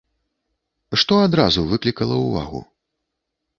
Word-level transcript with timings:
Што 1.01 1.13
адразу 1.27 1.67
выклікала 1.75 2.19
ўвагу? 2.25 2.65